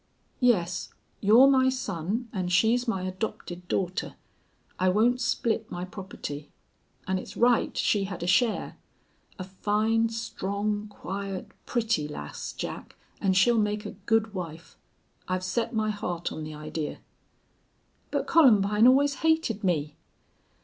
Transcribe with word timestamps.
"Yes. 0.39 0.89
You're 1.19 1.47
my 1.47 1.69
son 1.69 2.27
an' 2.33 2.47
she's 2.47 2.87
my 2.87 3.03
adopted 3.03 3.67
daughter. 3.67 4.15
I 4.79 4.89
won't 4.89 5.21
split 5.21 5.69
my 5.69 5.85
property. 5.85 6.49
An' 7.07 7.19
it's 7.19 7.37
right 7.37 7.77
she 7.77 8.05
had 8.05 8.23
a 8.23 8.25
share. 8.25 8.77
A 9.37 9.43
fine, 9.43 10.09
strong, 10.09 10.87
quiet, 10.87 11.51
pretty 11.67 12.07
lass, 12.07 12.51
Jack, 12.51 12.95
an' 13.21 13.33
she'll 13.33 13.59
make 13.59 13.85
a 13.85 13.91
good 13.91 14.33
wife. 14.33 14.75
I've 15.27 15.43
set 15.43 15.71
my 15.71 15.91
heart 15.91 16.31
on 16.31 16.43
the 16.43 16.55
idee." 16.55 16.97
"But 18.09 18.25
Columbine 18.25 18.87
always 18.87 19.13
hated 19.21 19.63
me." 19.63 19.97